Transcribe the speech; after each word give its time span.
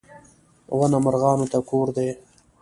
•ونه 0.77 0.97
مرغانو 1.05 1.45
ته 1.51 1.59
کور 1.69 1.87
دی. 1.95 2.09